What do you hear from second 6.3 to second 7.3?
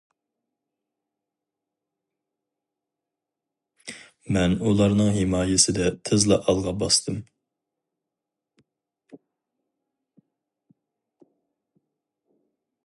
ئالغا باستىم.